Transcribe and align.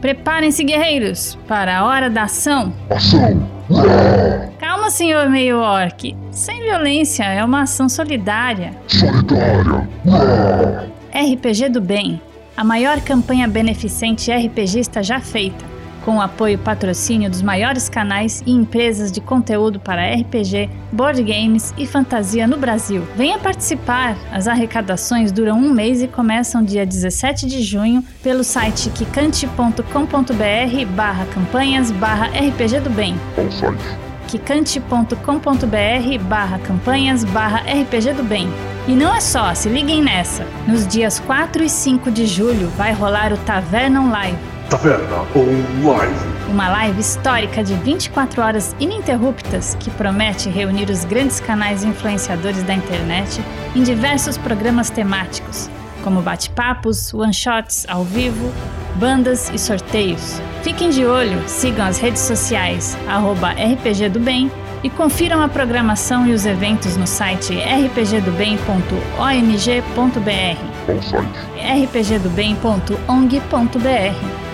Preparem-se, 0.00 0.62
guerreiros, 0.64 1.36
para 1.48 1.76
a 1.80 1.84
hora 1.84 2.08
da 2.08 2.22
ação. 2.24 2.72
Ação! 2.88 3.44
Calma, 4.58 4.88
senhor 4.90 5.28
meio 5.28 5.58
orc. 5.58 6.16
Sem 6.30 6.62
violência, 6.62 7.24
é 7.24 7.44
uma 7.44 7.60
ação 7.62 7.86
solidária. 7.88 8.70
Solidária! 8.86 9.88
RPG 11.12 11.70
do 11.70 11.80
Bem. 11.80 12.20
A 12.56 12.62
maior 12.62 13.00
campanha 13.00 13.48
beneficente 13.48 14.30
RPGista 14.30 15.02
já 15.02 15.18
feita 15.20 15.64
com 16.08 16.16
o 16.16 16.20
apoio 16.22 16.54
e 16.54 16.56
patrocínio 16.56 17.28
dos 17.28 17.42
maiores 17.42 17.86
canais 17.90 18.42
e 18.46 18.50
empresas 18.52 19.12
de 19.12 19.20
conteúdo 19.20 19.78
para 19.78 20.10
RPG, 20.14 20.70
board 20.90 21.22
games 21.22 21.74
e 21.76 21.86
fantasia 21.86 22.46
no 22.46 22.56
Brasil. 22.56 23.06
Venha 23.14 23.38
participar! 23.38 24.16
As 24.32 24.48
arrecadações 24.48 25.30
duram 25.30 25.58
um 25.58 25.70
mês 25.70 26.00
e 26.02 26.08
começam 26.08 26.64
dia 26.64 26.86
17 26.86 27.44
de 27.44 27.62
junho 27.62 28.02
pelo 28.22 28.42
site 28.42 28.88
quicante.com.br 28.88 29.82
barra 30.96 31.26
campanhas 31.26 31.90
barra 31.90 32.28
RPG 32.28 32.80
do 32.82 32.88
Bem 32.88 33.14
quicante.com.br 34.28 35.12
barra 36.26 36.58
campanhas 36.60 37.22
barra 37.22 37.60
RPG 37.64 38.12
do 38.14 38.22
Bem. 38.22 38.48
E 38.86 38.92
não 38.92 39.14
é 39.14 39.20
só, 39.20 39.54
se 39.54 39.68
liguem 39.68 40.02
nessa! 40.02 40.46
Nos 40.66 40.86
dias 40.86 41.20
4 41.20 41.62
e 41.64 41.68
5 41.68 42.10
de 42.10 42.24
julho 42.26 42.68
vai 42.78 42.92
rolar 42.94 43.30
o 43.32 43.36
Taverna 43.38 44.02
Live 44.10 44.57
Taverna 44.68 45.24
Online. 45.34 46.12
Uma 46.50 46.68
live 46.84 47.00
histórica 47.00 47.64
de 47.64 47.74
24 47.74 48.40
horas 48.42 48.76
ininterruptas 48.78 49.74
que 49.80 49.90
promete 49.90 50.48
reunir 50.50 50.90
os 50.90 51.06
grandes 51.06 51.40
canais 51.40 51.82
influenciadores 51.84 52.62
da 52.64 52.74
internet 52.74 53.40
em 53.74 53.82
diversos 53.82 54.36
programas 54.36 54.90
temáticos, 54.90 55.70
como 56.04 56.20
bate-papos, 56.20 57.14
one-shots 57.14 57.86
ao 57.88 58.04
vivo, 58.04 58.52
bandas 58.96 59.48
e 59.50 59.58
sorteios. 59.58 60.38
Fiquem 60.62 60.90
de 60.90 61.04
olho, 61.06 61.42
sigam 61.48 61.86
as 61.86 61.98
redes 61.98 62.20
sociais 62.20 62.94
@rpgdobem 63.82 64.52
e 64.82 64.90
confiram 64.90 65.40
a 65.42 65.48
programação 65.48 66.26
e 66.26 66.32
os 66.34 66.44
eventos 66.44 66.94
no 66.98 67.06
site 67.06 67.56
rpgdobem.ong.br. 67.58 68.68
rpgdobem.ong.br. 71.80 74.47